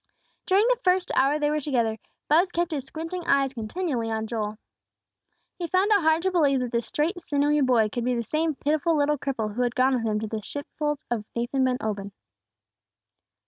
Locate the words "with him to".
9.93-10.25